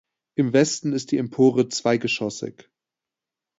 Im 0.33 0.51
Westen 0.51 0.93
ist 0.93 1.11
die 1.11 1.19
Empore 1.19 1.69
zweigeschossig. 1.69 2.67